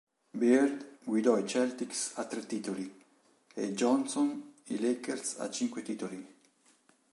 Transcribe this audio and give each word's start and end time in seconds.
Bird 0.33 0.97
guidò 1.03 1.37
i 1.37 1.45
Celtics 1.47 2.13
a 2.15 2.25
tre 2.25 2.43
titoli, 2.47 2.91
e 3.53 3.73
Johnson 3.75 4.53
i 4.69 4.79
Lakers 4.81 5.35
a 5.37 5.47
cinque 5.51 5.83
titoli. 5.83 6.27